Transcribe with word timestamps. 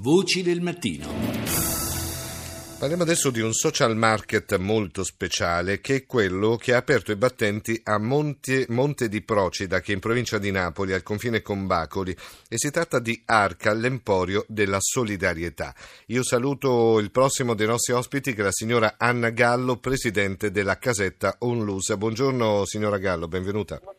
Voci 0.00 0.44
del 0.44 0.60
mattino. 0.60 1.08
Parliamo 2.78 3.02
adesso 3.02 3.30
di 3.30 3.40
un 3.40 3.52
social 3.52 3.96
market 3.96 4.56
molto 4.58 5.02
speciale 5.02 5.80
che 5.80 5.96
è 5.96 6.06
quello 6.06 6.54
che 6.54 6.72
ha 6.72 6.76
aperto 6.76 7.10
i 7.10 7.16
battenti 7.16 7.80
a 7.82 7.98
Monte, 7.98 8.66
Monte, 8.68 9.08
di 9.08 9.22
Procida, 9.22 9.80
che 9.80 9.90
è 9.90 9.94
in 9.94 10.00
provincia 10.00 10.38
di 10.38 10.52
Napoli, 10.52 10.92
al 10.92 11.02
confine 11.02 11.42
con 11.42 11.66
Bacoli, 11.66 12.16
e 12.48 12.58
si 12.58 12.70
tratta 12.70 13.00
di 13.00 13.20
Arca, 13.24 13.72
l'emporio 13.72 14.44
della 14.46 14.78
solidarietà. 14.78 15.74
Io 16.06 16.22
saluto 16.22 17.00
il 17.00 17.10
prossimo 17.10 17.54
dei 17.54 17.66
nostri 17.66 17.92
ospiti, 17.92 18.34
che 18.34 18.42
è 18.42 18.44
la 18.44 18.52
signora 18.52 18.94
Anna 18.98 19.30
Gallo, 19.30 19.78
presidente 19.78 20.52
della 20.52 20.78
casetta 20.78 21.34
Onlus. 21.40 21.92
Buongiorno 21.96 22.64
signora 22.66 22.98
Gallo, 22.98 23.26
benvenuta. 23.26 23.80
Buongiorno, 23.82 23.97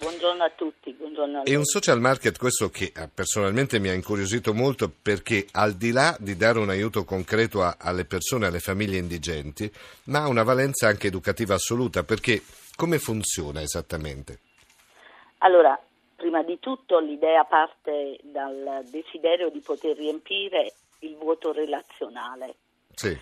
buongiorno 0.00 0.42
a 0.42 0.50
tutti. 0.50 0.92
Buongiorno 0.92 1.40
a 1.40 1.42
è 1.44 1.54
un 1.54 1.64
social 1.64 2.00
market 2.00 2.38
questo 2.38 2.70
che 2.70 2.92
eh, 2.96 3.08
personalmente 3.12 3.78
mi 3.78 3.88
ha 3.88 3.92
incuriosito 3.92 4.54
molto 4.54 4.90
perché 4.90 5.46
al 5.52 5.74
di 5.74 5.92
là 5.92 6.16
di 6.18 6.36
dare 6.36 6.58
un 6.58 6.70
aiuto 6.70 7.04
concreto 7.04 7.62
a, 7.62 7.76
alle 7.78 8.06
persone, 8.06 8.46
alle 8.46 8.58
famiglie 8.58 8.96
indigenti, 8.96 9.70
ma 10.04 10.22
ha 10.22 10.28
una 10.28 10.42
valenza 10.42 10.88
anche 10.88 11.08
educativa 11.08 11.54
assoluta 11.54 12.02
perché 12.02 12.42
come 12.74 12.98
funziona 12.98 13.60
esattamente? 13.60 14.38
Allora, 15.38 15.78
prima 16.16 16.42
di 16.42 16.58
tutto 16.58 16.98
l'idea 16.98 17.44
parte 17.44 18.18
dal 18.22 18.84
desiderio 18.90 19.50
di 19.50 19.60
poter 19.60 19.96
riempire 19.96 20.72
il 21.00 21.16
vuoto 21.16 21.52
relazionale. 21.52 22.54
Sì. 22.94 23.16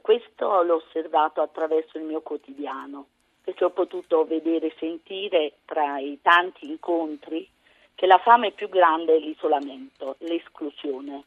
Questo 0.00 0.62
l'ho 0.62 0.76
osservato 0.76 1.40
attraverso 1.40 1.98
il 1.98 2.04
mio 2.04 2.20
quotidiano 2.20 3.06
perché 3.50 3.64
ho 3.64 3.70
potuto 3.70 4.24
vedere 4.24 4.68
e 4.68 4.74
sentire 4.78 5.54
tra 5.64 5.98
i 5.98 6.20
tanti 6.22 6.66
incontri 6.66 7.48
che 7.96 8.06
la 8.06 8.18
fame 8.18 8.52
più 8.52 8.68
grande 8.68 9.16
è 9.16 9.18
l'isolamento, 9.18 10.14
l'esclusione. 10.20 11.24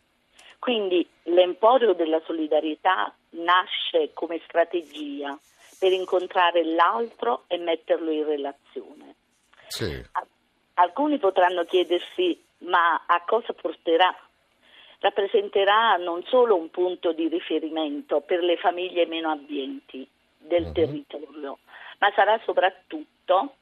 Quindi 0.58 1.06
l'emporio 1.24 1.94
della 1.94 2.22
solidarietà 2.26 3.14
nasce 3.32 4.12
come 4.14 4.40
strategia 4.46 5.38
per 5.78 5.92
incontrare 5.92 6.64
l'altro 6.64 7.44
e 7.48 7.58
metterlo 7.58 8.10
in 8.10 8.26
relazione. 8.26 9.16
Sì. 9.68 10.02
Alcuni 10.76 11.18
potranno 11.20 11.66
chiedersi 11.66 12.42
ma 12.60 13.04
a 13.06 13.22
cosa 13.26 13.52
porterà? 13.52 14.16
Rappresenterà 15.00 15.98
non 15.98 16.24
solo 16.24 16.56
un 16.56 16.70
punto 16.70 17.12
di 17.12 17.28
riferimento 17.28 18.22
per 18.22 18.42
le 18.42 18.56
famiglie 18.56 19.06
meno 19.06 19.30
abbienti 19.30 20.08
del 20.38 20.64
uh-huh. 20.68 20.72
territorio, 20.72 21.60
ma 22.04 22.12
sarà 22.14 22.38
soprattutto 22.44 23.56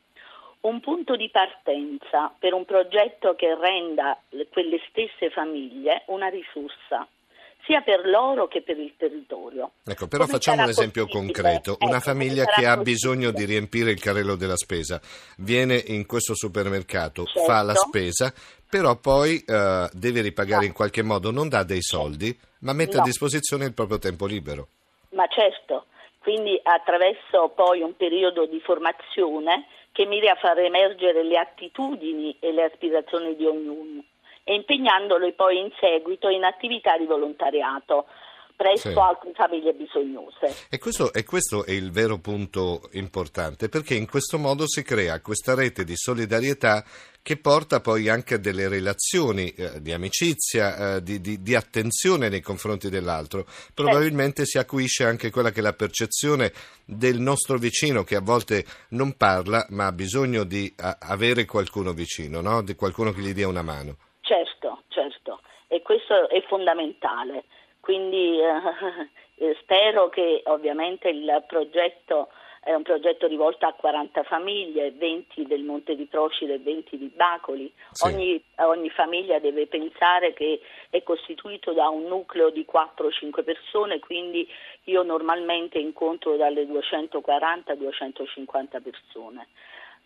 un 0.61 0.79
punto 0.79 1.15
di 1.15 1.29
partenza 1.29 2.33
per 2.39 2.53
un 2.53 2.65
progetto 2.65 3.35
che 3.35 3.55
renda 3.55 4.19
quelle 4.51 4.81
stesse 4.89 5.29
famiglie 5.29 6.03
una 6.07 6.27
risorsa 6.27 7.07
sia 7.65 7.81
per 7.81 8.07
loro 8.07 8.47
che 8.47 8.63
per 8.63 8.79
il 8.79 8.95
territorio. 8.97 9.73
Ecco, 9.85 10.07
però 10.07 10.23
Come 10.23 10.37
facciamo 10.37 10.63
un 10.63 10.69
esempio 10.69 11.05
concreto. 11.05 11.77
Una 11.81 11.97
ecco, 11.97 12.05
famiglia 12.05 12.45
che 12.45 12.65
ha 12.65 12.77
bisogno 12.77 13.29
di 13.29 13.45
riempire 13.45 13.91
il 13.91 13.99
carrello 13.99 14.35
della 14.35 14.57
spesa, 14.57 14.99
viene 15.37 15.75
in 15.75 16.07
questo 16.07 16.33
supermercato, 16.33 17.25
certo. 17.25 17.43
fa 17.43 17.61
la 17.61 17.75
spesa, 17.75 18.33
però 18.67 18.95
poi 18.95 19.35
uh, 19.45 19.87
deve 19.93 20.21
ripagare 20.21 20.61
no. 20.61 20.67
in 20.67 20.73
qualche 20.73 21.03
modo, 21.03 21.29
non 21.29 21.47
dà 21.47 21.61
dei 21.63 21.83
soldi, 21.83 22.35
ma 22.61 22.73
mette 22.73 22.95
no. 22.95 23.03
a 23.03 23.05
disposizione 23.05 23.65
il 23.65 23.73
proprio 23.75 23.99
tempo 23.99 24.25
libero. 24.25 24.67
Ma 25.09 25.27
certo, 25.27 25.85
quindi 26.21 26.59
attraverso 26.61 27.49
poi 27.49 27.81
un 27.81 27.95
periodo 27.95 28.45
di 28.45 28.59
formazione 28.59 29.65
che 29.91 30.05
mira 30.05 30.31
a 30.31 30.35
far 30.35 30.59
emergere 30.59 31.23
le 31.23 31.37
attitudini 31.37 32.37
e 32.39 32.51
le 32.51 32.63
aspirazioni 32.63 33.35
di 33.35 33.45
ognuno 33.45 34.03
e 34.43 34.53
impegnandolo 34.53 35.31
poi 35.33 35.59
in 35.59 35.71
seguito 35.79 36.29
in 36.29 36.43
attività 36.43 36.97
di 36.97 37.05
volontariato 37.05 38.05
presso 38.55 38.91
sì. 38.91 38.97
altre 38.97 39.31
famiglie 39.33 39.73
bisognose. 39.73 40.67
E 40.69 40.77
questo, 40.77 41.13
e 41.13 41.23
questo, 41.23 41.65
è 41.65 41.71
il 41.71 41.91
vero 41.91 42.19
punto 42.19 42.89
importante, 42.93 43.69
perché 43.69 43.95
in 43.95 44.07
questo 44.07 44.37
modo 44.37 44.67
si 44.67 44.83
crea 44.83 45.21
questa 45.21 45.55
rete 45.55 45.83
di 45.83 45.95
solidarietà 45.95 46.83
che 47.23 47.37
porta 47.37 47.81
poi 47.81 48.09
anche 48.09 48.35
a 48.35 48.37
delle 48.37 48.67
relazioni 48.67 49.49
eh, 49.49 49.79
di 49.81 49.91
amicizia, 49.91 50.95
eh, 50.95 51.03
di, 51.03 51.21
di, 51.21 51.41
di, 51.41 51.55
attenzione 51.55 52.29
nei 52.29 52.41
confronti 52.41 52.89
dell'altro. 52.89 53.45
Probabilmente 53.73 54.45
sì. 54.45 54.51
si 54.51 54.57
acuisce 54.57 55.05
anche 55.05 55.29
quella 55.29 55.51
che 55.51 55.59
è 55.59 55.63
la 55.63 55.73
percezione 55.73 56.51
del 56.83 57.19
nostro 57.19 57.57
vicino 57.57 58.03
che 58.03 58.15
a 58.15 58.21
volte 58.21 58.65
non 58.89 59.15
parla 59.15 59.65
ma 59.69 59.87
ha 59.87 59.91
bisogno 59.91 60.43
di 60.43 60.73
a, 60.77 60.97
avere 60.99 61.45
qualcuno 61.45 61.93
vicino, 61.93 62.41
no? 62.41 62.63
di 62.63 62.75
qualcuno 62.75 63.11
che 63.11 63.21
gli 63.21 63.33
dia 63.33 63.47
una 63.47 63.61
mano. 63.61 63.97
Certo, 64.21 64.83
certo, 64.89 65.41
e 65.67 65.81
questo 65.81 66.29
è 66.29 66.41
fondamentale. 66.47 67.45
Quindi 67.81 68.39
eh, 69.35 69.57
spero 69.61 70.07
che 70.09 70.41
ovviamente 70.45 71.09
il 71.09 71.43
progetto 71.47 72.29
è 72.63 72.75
un 72.75 72.83
progetto 72.83 73.25
rivolto 73.25 73.65
a 73.65 73.73
40 73.73 74.21
famiglie, 74.23 74.91
20 74.91 75.47
del 75.47 75.63
Monte 75.63 75.95
di 75.95 76.05
Procida 76.05 76.53
e 76.53 76.59
20 76.59 76.95
di 76.95 77.07
Bacoli. 77.07 77.73
Sì. 77.89 78.05
Ogni, 78.05 78.43
ogni, 78.57 78.89
famiglia 78.91 79.39
deve 79.39 79.65
pensare 79.65 80.33
che 80.33 80.61
è 80.91 81.01
costituito 81.01 81.73
da 81.73 81.89
un 81.89 82.03
nucleo 82.03 82.51
di 82.51 82.63
4-5 82.71 83.43
persone, 83.43 83.99
quindi 83.99 84.47
io 84.83 85.01
normalmente 85.01 85.79
incontro 85.79 86.35
dalle 86.35 86.67
240 86.67 87.71
a 87.71 87.75
250 87.75 88.79
persone 88.79 89.47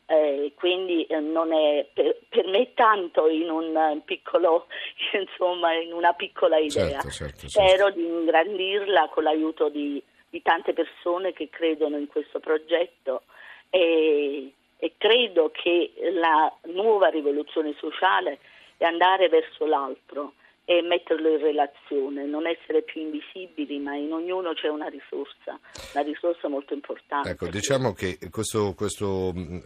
eh, 0.07 0.53
quindi 0.55 1.03
eh, 1.05 1.19
non 1.19 1.51
è 1.51 1.88
per, 1.91 2.17
per, 2.29 2.47
me 2.47 2.73
tanto 2.73 3.27
in 3.27 3.49
un 3.49 4.01
piccolo, 4.05 4.67
insomma, 5.13 5.73
in 5.73 5.93
una 5.93 6.13
piccola 6.13 6.57
idea. 6.57 6.99
Certo, 7.01 7.09
certo, 7.09 7.47
certo. 7.47 7.47
Spero 7.47 7.89
di 7.89 8.05
ingrandirla 8.05 9.09
con 9.09 9.23
l'aiuto 9.23 9.69
di, 9.69 10.01
di, 10.29 10.41
tante 10.41 10.73
persone 10.73 11.33
che 11.33 11.49
credono 11.49 11.97
in 11.97 12.07
questo 12.07 12.39
progetto 12.39 13.23
e, 13.69 14.51
e 14.77 14.93
credo 14.97 15.49
che 15.51 15.93
la 16.13 16.53
nuova 16.66 17.07
rivoluzione 17.07 17.73
sociale 17.79 18.39
è 18.77 18.85
andare 18.85 19.27
verso 19.29 19.66
l'altro 19.66 20.33
e 20.66 20.81
metterlo 20.81 21.30
in 21.30 21.38
relazione, 21.38 22.26
non 22.26 22.48
essere 22.48 22.81
più 22.81 23.02
invisibili, 23.02 23.78
ma 23.78 23.96
in 23.96 24.12
ognuno 24.12 24.53
c'è 24.53 24.68
una 24.68 24.88
risorsa, 24.88 25.59
una 25.94 26.03
risorsa 26.03 26.48
molto 26.48 26.74
importante. 26.74 27.30
Ecco, 27.30 27.48
diciamo 27.48 27.94
che 27.94 28.18
questo, 28.31 28.74
questo 28.76 29.31
mm, 29.31 29.58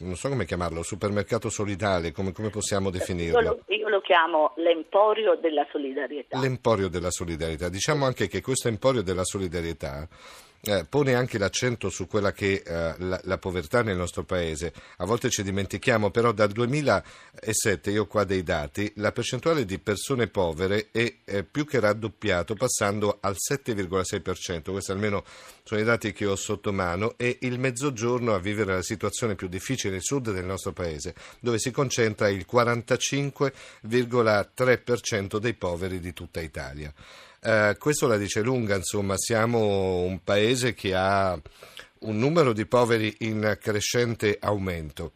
non 0.00 0.14
so 0.14 0.30
come 0.30 0.46
chiamarlo, 0.46 0.82
supermercato 0.82 1.50
solidale, 1.50 2.10
come, 2.10 2.32
come 2.32 2.48
possiamo 2.48 2.90
definirlo? 2.90 3.38
Io 3.38 3.48
lo, 3.48 3.74
io 3.74 3.88
lo, 3.90 4.00
chiamo 4.00 4.54
l'emporio 4.56 5.36
della 5.36 5.66
solidarietà. 5.70 6.38
L'emporio 6.40 6.88
della 6.88 7.10
solidarietà. 7.10 7.68
Diciamo 7.68 8.06
anche 8.06 8.26
che 8.26 8.40
questo 8.40 8.68
emporio 8.68 9.02
della 9.02 9.24
solidarietà 9.24 10.08
eh, 10.66 10.84
pone 10.84 11.14
anche 11.14 11.38
l'accento 11.38 11.88
su 11.90 12.08
quella 12.08 12.32
che 12.32 12.60
è 12.62 12.70
eh, 12.70 12.94
la, 12.98 13.20
la, 13.22 13.38
povertà 13.38 13.82
nel 13.82 13.96
nostro 13.96 14.24
paese. 14.24 14.72
A 14.96 15.04
volte 15.04 15.30
ci 15.30 15.44
dimentichiamo, 15.44 16.10
però 16.10 16.32
dal 16.32 16.50
2007, 16.50 17.90
io 17.90 18.02
ho 18.02 18.06
qua 18.06 18.24
dei 18.24 18.42
dati, 18.42 18.92
la 18.96 19.12
percentuale 19.12 19.64
di 19.64 19.78
persone 19.78 20.26
povere 20.26 20.88
è, 20.90 21.18
è 21.24 21.44
più 21.44 21.64
che 21.64 21.78
raddoppiato, 21.78 22.54
passando 22.54 23.18
al 23.20 23.36
7,6%. 23.36 24.72
Questi 24.72 24.90
almeno 24.90 25.22
sono 25.62 25.80
i 25.80 25.84
dati 25.84 26.12
che 26.12 26.26
ho 26.26 26.36
sotto 26.36 26.72
mano 26.72 27.14
e 27.16 27.38
il 27.42 27.60
mezzogiorno 27.60 28.34
a 28.34 28.40
vivere 28.40 28.74
la 28.74 28.82
situazione 28.82 29.36
più 29.36 29.46
difficile 29.46 29.92
nel 29.92 30.02
sud 30.02 30.32
del 30.32 30.44
nostro 30.44 30.72
paese, 30.72 31.14
dove 31.38 31.58
si 31.58 31.70
concentra 31.70 32.28
il 32.28 32.44
45,3% 32.50 35.38
dei 35.38 35.54
poveri 35.54 36.00
di 36.00 36.12
tutta 36.12 36.40
Italia. 36.40 36.92
Eh, 37.46 37.76
questo 37.78 38.08
la 38.08 38.16
dice 38.16 38.40
lunga, 38.40 38.74
insomma, 38.74 39.16
siamo 39.16 40.00
un 40.00 40.18
paese 40.24 40.74
che 40.74 40.96
ha 40.96 41.40
un 42.00 42.18
numero 42.18 42.52
di 42.52 42.66
poveri 42.66 43.14
in 43.20 43.56
crescente 43.60 44.36
aumento. 44.40 45.12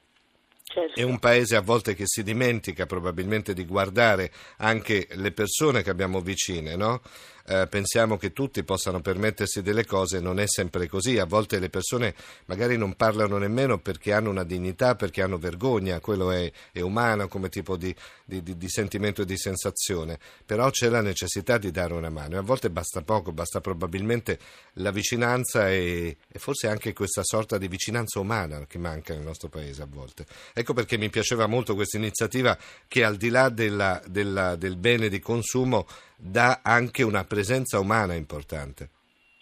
Certo. 0.63 1.01
È 1.01 1.03
un 1.03 1.19
paese 1.19 1.57
a 1.57 1.61
volte 1.61 1.97
che 1.97 2.05
si 2.07 2.23
dimentica 2.23 2.87
probabilmente 2.87 3.53
di 3.53 3.65
guardare 3.67 4.31
anche 4.59 5.09
le 5.15 5.33
persone 5.33 5.83
che 5.83 5.91
abbiamo 5.91 6.21
vicine, 6.21 6.77
no? 6.77 7.03
Eh, 7.51 7.67
pensiamo 7.67 8.17
che 8.17 8.33
tutti 8.33 8.63
possano 8.63 9.01
permettersi 9.01 9.61
delle 9.61 9.85
cose, 9.85 10.21
non 10.21 10.39
è 10.39 10.45
sempre 10.47 10.87
così. 10.87 11.19
A 11.19 11.25
volte 11.25 11.59
le 11.59 11.69
persone 11.69 12.15
magari 12.45 12.77
non 12.77 12.95
parlano 12.95 13.39
nemmeno 13.39 13.81
perché 13.81 14.13
hanno 14.13 14.31
una 14.31 14.45
dignità, 14.45 14.95
perché 14.95 15.21
hanno 15.21 15.37
vergogna, 15.37 15.99
quello 15.99 16.31
è, 16.31 16.49
è 16.71 16.81
umano 16.81 17.27
come 17.27 17.49
tipo 17.49 17.77
di, 17.77 17.93
di, 18.25 18.41
di, 18.45 18.57
di, 18.57 18.69
sentimento 18.69 19.23
e 19.23 19.25
di 19.25 19.37
sensazione, 19.37 20.21
però 20.47 20.71
c'è 20.71 20.89
la 20.89 21.01
necessità 21.01 21.59
di 21.59 21.73
dare 21.73 21.93
una 21.93 22.09
mano 22.09 22.37
e 22.37 22.39
a 22.39 22.43
volte 22.43 22.71
basta 22.71 23.03
poco, 23.03 23.33
basta 23.33 23.61
probabilmente 23.61 24.39
la 24.75 24.93
vicinanza 24.93 25.69
e, 25.69 26.19
e 26.29 26.39
forse 26.39 26.69
anche 26.69 26.93
questa 26.93 27.25
sorta 27.25 27.59
di 27.59 27.67
vicinanza 27.67 28.21
umana 28.21 28.65
che 28.69 28.79
manca 28.79 29.13
nel 29.13 29.25
nostro 29.25 29.49
paese 29.49 29.83
a 29.83 29.89
volte. 29.91 30.25
Ecco 30.55 30.73
perché 30.73 30.97
mi 30.97 31.11
piaceva 31.11 31.49
molto 31.49 31.75
questa 31.75 31.97
iniziativa 31.97 32.57
che 32.87 33.03
al 33.03 33.17
di 33.17 33.29
là 33.29 33.49
della, 33.49 34.01
della, 34.07 34.55
del 34.55 34.77
bene 34.77 35.09
di 35.09 35.19
consumo 35.19 35.89
dà 36.21 36.61
anche 36.63 37.03
una 37.03 37.25
presenza 37.25 37.79
umana 37.79 38.15
importante. 38.15 38.89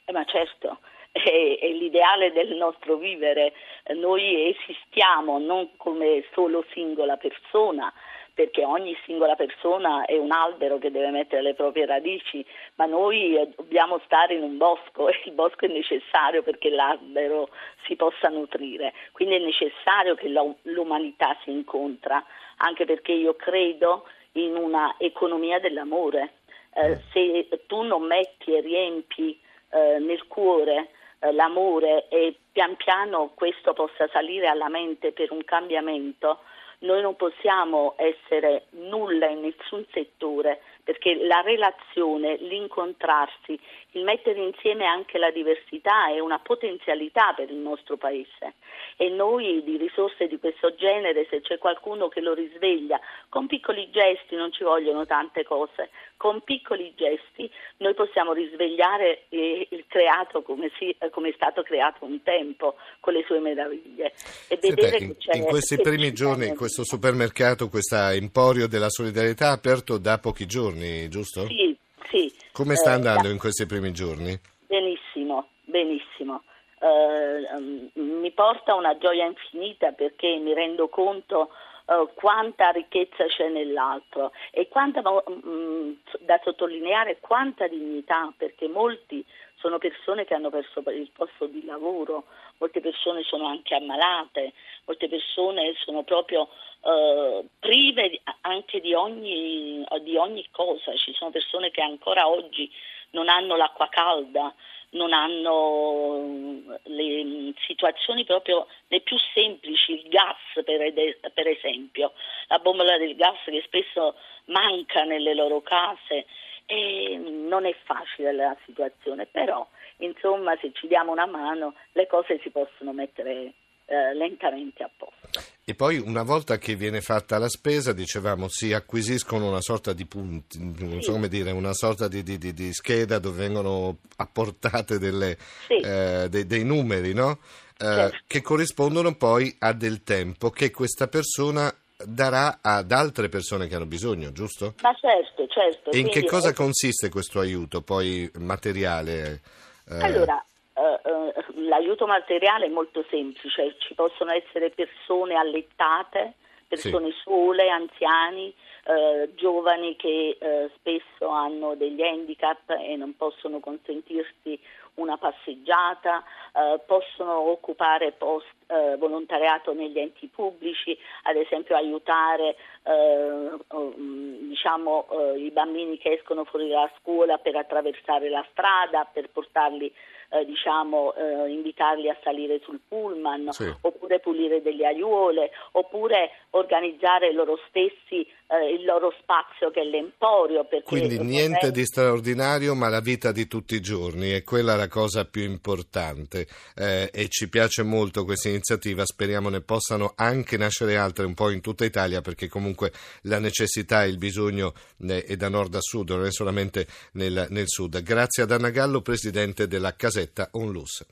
Eh, 0.05 0.13
ma 0.13 0.25
certo, 0.25 0.79
è, 1.13 1.59
è, 1.61 1.69
l'ideale 1.69 2.33
del 2.33 2.55
nostro 2.57 2.97
vivere. 2.97 3.53
Noi 3.95 4.55
esistiamo 4.55 5.39
non 5.39 5.71
come 5.77 6.25
solo 6.33 6.65
singola 6.73 7.17
persona, 7.17 7.93
perché 8.39 8.65
ogni 8.65 8.97
singola 9.05 9.35
persona 9.35 10.05
è 10.05 10.17
un 10.17 10.31
albero 10.31 10.79
che 10.79 10.93
deve 10.93 11.11
mettere 11.11 11.43
le 11.43 11.55
proprie 11.55 11.87
radici, 11.87 12.45
ma 12.77 12.87
noi 12.87 13.37
eh, 13.37 13.49
dobbiamo 13.57 14.01
stare 14.05 14.35
in 14.35 14.45
un 14.45 14.57
bosco 14.57 15.09
e 15.09 15.21
il 15.25 15.33
bosco 15.33 15.65
è 15.65 15.69
necessario 15.69 16.45
perché 16.45 16.71
l'albero 16.71 17.49
si 17.85 17.97
possa 17.97 18.29
nutrire, 18.29 18.93
quindi 19.11 19.35
è 19.35 19.39
necessario 19.41 20.15
che 20.15 20.33
l'umanità 20.63 21.37
si 21.43 21.51
incontra, 21.51 22.25
anche 22.59 22.85
perché 22.85 23.11
io 23.11 23.35
credo 23.35 24.07
in 24.33 24.55
una 24.55 24.95
economia 24.99 25.59
dell'amore. 25.59 26.35
Eh, 26.79 27.01
se 27.13 27.49
tu 27.67 27.83
non 27.83 28.03
metti 28.05 28.55
e 28.55 28.61
riempi 28.61 29.37
eh, 29.71 29.99
nel 29.99 30.29
cuore 30.29 30.91
eh, 31.19 31.33
l'amore 31.33 32.07
e 32.09 32.37
pian 32.53 32.77
piano 32.77 33.33
questo 33.35 33.73
possa 33.73 34.09
salire 34.13 34.47
alla 34.47 34.69
mente 34.69 35.11
per 35.11 35.33
un 35.33 35.43
cambiamento, 35.45 36.39
noi 36.81 37.03
non 37.03 37.17
possiamo 37.17 37.95
essere 37.97 38.67
nulla 38.71 39.27
in 39.27 39.41
nessun 39.41 39.85
settore 39.93 40.61
perché 40.89 41.17
la 41.27 41.43
relazione, 41.43 42.37
l'incontrarsi, 42.37 43.61
il 43.91 44.05
mettere 44.05 44.41
insieme 44.41 44.87
anche 44.87 45.19
la 45.19 45.31
diversità 45.31 46.09
è 46.09 46.19
una 46.19 46.39
potenzialità 46.39 47.35
per 47.35 47.51
il 47.51 47.59
nostro 47.59 47.99
paese. 47.99 48.55
E 48.97 49.11
noi 49.11 49.63
di 49.65 49.77
risorse 49.77 50.29
di 50.29 50.39
questo 50.39 50.75
genere, 50.77 51.27
se 51.29 51.43
c'è 51.43 51.59
qualcuno 51.59 52.09
che 52.09 52.23
lo 52.23 52.33
risveglia, 52.33 52.99
con 53.29 53.47
piccoli 53.47 53.91
gesti, 53.91 54.35
non 54.35 54.51
ci 54.51 54.65
vogliono 54.65 55.05
tante 55.05 55.45
cose, 55.45 55.91
con 56.17 56.41
piccoli 56.43 56.95
gesti 56.97 57.51
noi 57.79 57.95
possiamo 57.95 58.33
risvegliare 58.33 59.25
eh, 59.29 59.69
il 59.71 59.85
creato 59.87 60.43
come, 60.43 60.71
si, 60.79 60.97
come, 61.11 61.29
è 61.29 61.33
stato 61.35 61.63
creato 61.63 62.05
un 62.05 62.23
tempo, 62.23 62.77
con 63.01 63.13
le 63.13 63.25
sue 63.27 63.39
meraviglie. 63.41 64.13
E 64.49 64.59
vedere 64.61 64.97
in, 64.99 65.09
che 65.09 65.17
c'è, 65.17 65.37
in 65.37 65.45
questi 65.45 65.77
primi 65.77 66.13
giorni 66.13 66.53
questo 66.69 66.85
supermercato, 66.85 67.71
questo 67.71 67.97
emporio 67.97 68.69
della 68.69 68.91
solidarietà 68.91 69.53
aperto 69.53 69.97
da 69.97 70.19
pochi 70.19 70.45
giorni, 70.45 71.09
giusto? 71.09 71.47
Sì, 71.47 71.75
sì. 72.11 72.31
Come 72.53 72.77
sta 72.77 72.91
eh, 72.91 72.95
andando 72.95 73.29
eh, 73.29 73.31
in 73.33 73.39
questi 73.39 73.65
primi 73.65 73.91
giorni? 73.93 74.39
Benissimo, 74.67 75.49
benissimo. 75.65 76.43
Uh, 76.79 77.91
mi 77.95 78.31
porta 78.33 78.75
una 78.75 78.99
gioia 78.99 79.25
infinita 79.25 79.93
perché 79.93 80.37
mi 80.37 80.53
rendo 80.53 80.89
conto 80.89 81.49
uh, 81.89 82.09
quanta 82.15 82.71
ricchezza 82.71 83.27
c'è 83.27 83.49
nell'altro 83.49 84.33
e 84.51 84.69
quanta, 84.69 85.03
um, 85.05 85.97
da 86.21 86.41
sottolineare 86.43 87.19
quanta 87.21 87.67
dignità 87.67 88.33
perché 88.37 88.69
molti 88.69 89.25
sono 89.57 89.79
persone 89.79 90.25
che 90.25 90.35
hanno 90.35 90.51
perso 90.51 90.83
il 90.91 91.11
posto 91.13 91.47
di 91.47 91.65
lavoro, 91.65 92.25
molte 92.59 92.81
persone 92.81 93.23
sono 93.25 93.47
anche 93.49 93.75
ammalate, 93.75 94.53
molte 94.85 95.09
persone 95.09 95.75
sono 95.79 96.05
proprio 96.05 96.49
uh, 96.83 97.45
prive 97.59 98.21
anche 98.43 98.81
di 98.81 98.95
ogni, 98.95 99.85
di 100.03 100.17
ogni 100.17 100.47
cosa, 100.53 100.95
ci 100.95 101.13
sono 101.13 101.31
persone 101.31 101.71
che 101.71 101.83
ancora 101.83 102.29
oggi 102.29 102.71
non 103.11 103.29
hanno 103.29 103.57
l'acqua 103.57 103.89
calda, 103.89 104.55
non 104.91 105.13
hanno 105.13 106.79
le 106.85 107.53
situazioni 107.67 108.25
proprio 108.25 108.67
le 108.89 109.01
più 109.01 109.17
semplici, 109.35 109.93
il 109.93 110.09
gas 110.09 110.37
per, 110.65 111.47
esempio, 111.47 112.13
la 112.49 112.59
bombola 112.59 112.97
del 112.97 113.15
gas 113.17 113.39
che 113.45 113.63
spesso 113.65 114.15
manca 114.47 115.05
nelle 115.05 115.35
loro 115.35 115.61
case 115.61 116.27
e 116.67 117.17
non 117.17 117.65
è 117.67 117.75
facile 117.85 118.33
la 118.33 118.57
situazione, 118.65 119.27
però 119.27 119.67
insomma 119.99 120.57
se 120.61 120.73
ci 120.73 120.87
diamo 120.87 121.13
una 121.13 121.27
mano 121.27 121.75
le 121.93 122.07
cose 122.07 122.39
si 122.43 122.51
possono 122.51 122.93
mettere 122.93 123.53
eh, 123.87 124.15
lentamente 124.15 124.83
a 124.83 124.91
posto. 124.95 125.18
E 125.65 125.75
poi 125.75 125.99
una 125.99 126.23
volta 126.23 126.57
che 126.57 126.77
viene 126.77 127.01
fatta 127.01 127.39
la 127.39 127.49
spesa, 127.49 127.93
dicevamo, 127.93 128.49
si 128.49 128.73
acquisiscono 128.73 129.49
una 129.49 129.61
sorta 129.61 129.93
di 129.93 130.07
punti, 130.07 130.59
non 130.59 131.03
so 131.03 131.13
come 131.13 131.29
dire, 131.29 131.51
una 131.51 131.75
sorta 131.75 132.09
di, 132.09 132.23
di, 132.23 132.39
di, 132.39 132.55
di 132.55 132.73
scheda 132.73 133.19
dove 133.19 133.37
vengono 133.39 133.99
apportate 134.17 134.99
delle, 134.99 135.37
sì. 135.67 135.77
eh, 135.77 136.29
dei, 136.31 136.47
dei, 136.47 136.65
numeri, 136.65 137.13
no? 137.13 137.39
eh, 137.79 137.85
certo. 137.85 138.19
che 138.27 138.43
corrispondono 138.43 139.15
poi 139.15 139.55
a 139.61 139.73
del 139.73 140.03
tempo 140.03 140.51
che 140.51 140.71
questa 140.71 141.07
persona 141.07 141.73
darà 142.05 142.59
ad 142.61 142.93
altre 142.93 143.29
persone 143.29 143.67
che 143.67 143.75
hanno 143.75 143.87
bisogno, 143.87 144.33
giusto? 144.33 144.75
Ma 144.83 144.95
certo, 145.01 145.47
certo. 145.49 145.91
E 145.91 145.99
in 145.99 146.09
che 146.09 146.25
cosa 146.25 146.53
consiste 146.53 147.09
questo 147.09 147.41
aiuto 147.41 147.83
poi 147.83 148.31
materiale? 148.39 149.41
Eh... 149.89 150.01
Allora, 150.01 150.45
uh, 150.79 151.11
uh, 151.11 151.33
l'aiuto 151.67 152.07
materiale 152.07 152.67
è 152.67 152.71
molto 152.71 153.05
semplice, 153.11 153.77
ci 153.79 153.95
possono 153.95 154.33
essere 154.33 154.71
persone 154.71 155.35
allettate, 155.35 156.35
persone 156.69 157.11
sì. 157.11 157.19
sole, 157.23 157.69
anziani, 157.69 158.55
uh, 158.87 159.35
giovani 159.35 159.97
che 159.97 160.37
spesso 160.77 161.29
hanno 161.29 161.75
degli 161.75 162.03
handicap 162.03 162.71
e 162.71 162.97
non 162.97 163.17
possono 163.17 163.61
consentirsi 163.61 164.59
una 164.99 165.17
passeggiata, 165.17 166.23
eh, 166.53 166.81
possono 166.87 167.39
occupare 167.39 168.13
post 168.13 168.47
eh, 168.67 168.97
volontariato 168.97 169.73
negli 169.73 169.99
enti 169.99 170.27
pubblici, 170.27 170.97
ad 171.23 171.37
esempio 171.37 171.77
aiutare 171.77 172.57
eh, 172.83 173.51
mm, 173.75 174.49
diciamo, 174.49 175.07
eh, 175.11 175.39
i 175.39 175.51
bambini 175.51 175.99
che 175.99 176.13
escono 176.13 176.45
fuori 176.45 176.69
dalla 176.69 176.91
scuola 177.01 177.39
per 177.39 177.57
attraversare 177.57 178.29
la 178.29 178.45
strada, 178.51 179.09
per 179.11 179.31
portarli 179.31 179.93
eh, 180.31 180.45
diciamo, 180.45 181.15
eh, 181.15 181.51
invitarli 181.51 182.09
a 182.09 182.17
salire 182.23 182.61
sul 182.63 182.81
pullman, 182.87 183.51
sì. 183.53 183.73
Oppure 184.09 184.21
pulire 184.21 184.63
delle 184.63 184.87
aiuole, 184.87 185.51
oppure 185.73 186.31
organizzare 186.51 187.33
loro 187.33 187.59
stessi 187.69 188.27
eh, 188.47 188.73
il 188.73 188.85
loro 188.85 189.13
spazio 189.21 189.71
che 189.71 189.83
è 189.83 189.85
l'emporio. 189.85 190.67
Quindi 190.85 191.19
niente 191.19 191.67
vorrei... 191.67 191.73
di 191.73 191.85
straordinario, 191.85 192.75
ma 192.75 192.89
la 192.89 193.01
vita 193.01 193.31
di 193.31 193.47
tutti 193.47 193.75
i 193.75 193.81
giorni, 193.81 194.31
è 194.31 194.43
quella 194.43 194.75
la 194.75 194.89
cosa 194.89 195.27
più 195.27 195.43
importante 195.43 196.47
eh, 196.75 197.11
e 197.13 197.29
ci 197.29 197.49
piace 197.49 197.83
molto 197.83 198.25
questa 198.25 198.49
iniziativa, 198.49 199.05
speriamo 199.05 199.51
ne 199.51 199.61
possano 199.61 200.15
anche 200.17 200.57
nascere 200.57 200.97
altre 200.97 201.27
un 201.27 201.35
po' 201.35 201.51
in 201.51 201.61
tutta 201.61 201.85
Italia 201.85 202.23
perché 202.23 202.49
comunque 202.49 202.93
la 203.23 203.39
necessità 203.39 204.05
e 204.05 204.09
il 204.09 204.19
bisogno 204.19 204.73
eh, 205.07 205.25
è 205.25 205.37
da 205.37 205.49
nord 205.49 205.75
a 205.75 205.81
sud, 205.81 206.11
non 206.11 206.25
è 206.25 206.33
solamente 206.33 206.87
nel, 207.13 207.47
nel 207.51 207.69
sud. 207.69 208.03
Grazie 208.03 208.45
ad 208.45 208.51
Anna 208.53 208.71
Gallo, 208.71 209.03
Presidente 209.03 209.67
della 209.67 209.95
Casetta 209.95 210.49
Onlus. 210.53 211.05